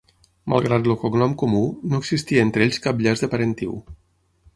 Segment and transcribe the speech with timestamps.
[0.51, 3.77] Malgrat el cognom comú, no existia entre ells cap llaç de parentiu.